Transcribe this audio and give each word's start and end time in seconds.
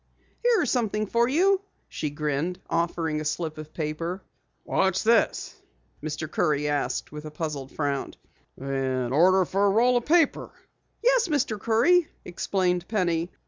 "Here's 0.41 0.71
something 0.71 1.05
for 1.05 1.27
you," 1.29 1.61
she 1.87 2.09
grinned, 2.09 2.59
offering 2.67 3.21
a 3.21 3.23
slip 3.23 3.59
of 3.59 3.71
paper. 3.71 4.23
"What's 4.63 5.03
this?" 5.03 5.55
Mr. 6.01 6.27
Curry 6.27 6.67
asked 6.67 7.11
with 7.11 7.25
a 7.25 7.29
puzzled 7.29 7.71
frown. 7.71 8.15
"An 8.57 9.13
order 9.13 9.45
for 9.45 9.63
a 9.67 9.69
roll 9.69 9.97
of 9.97 10.05
paper?" 10.07 10.49
"Yes, 11.03 11.27
Mr. 11.27 11.59
Curry," 11.59 12.07
explained 12.25 12.87
Penny. 12.87 13.29